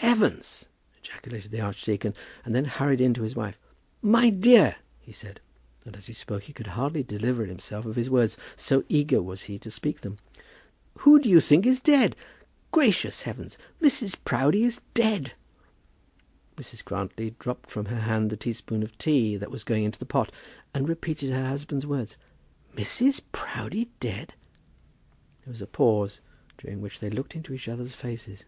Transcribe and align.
"Heavens!" 0.00 0.66
ejaculated 0.96 1.50
the 1.50 1.60
archdeacon, 1.60 2.14
and 2.42 2.54
then 2.54 2.64
hurried 2.64 3.02
in 3.02 3.12
to 3.12 3.20
his 3.22 3.36
wife. 3.36 3.58
"My 4.00 4.30
dear," 4.30 4.76
he 4.98 5.12
said 5.12 5.42
and 5.84 5.94
as 5.94 6.06
he 6.06 6.14
spoke 6.14 6.44
he 6.44 6.54
could 6.54 6.68
hardly 6.68 7.02
deliver 7.02 7.44
himself 7.44 7.84
of 7.84 7.94
his 7.94 8.08
words, 8.08 8.38
so 8.56 8.82
eager 8.88 9.20
was 9.22 9.42
he 9.42 9.58
to 9.58 9.70
speak 9.70 10.00
them 10.00 10.16
"who 11.00 11.18
do 11.20 11.28
you 11.28 11.38
think 11.42 11.66
is 11.66 11.82
dead? 11.82 12.16
Gracious 12.72 13.20
heavens! 13.20 13.58
Mrs. 13.82 14.16
Proudie 14.24 14.62
is 14.64 14.80
dead!" 14.94 15.34
Mrs. 16.56 16.82
Grantly 16.82 17.34
dropped 17.38 17.70
from 17.70 17.84
her 17.92 18.00
hand 18.00 18.30
the 18.30 18.38
teaspoonful 18.38 18.84
of 18.88 18.96
tea 18.96 19.36
that 19.36 19.50
was 19.50 19.60
just 19.60 19.66
going 19.68 19.84
into 19.84 19.98
the 19.98 20.06
pot, 20.06 20.32
and 20.72 20.88
repeated 20.88 21.28
her 21.30 21.46
husband's 21.46 21.86
words. 21.86 22.16
"Mrs. 22.74 23.20
Proudie 23.32 23.90
dead?" 24.00 24.32
There 25.44 25.52
was 25.52 25.60
a 25.60 25.66
pause, 25.66 26.22
during 26.56 26.80
which 26.80 27.00
they 27.00 27.10
looked 27.10 27.34
into 27.36 27.52
each 27.52 27.68
other's 27.68 27.94
faces. 27.94 28.46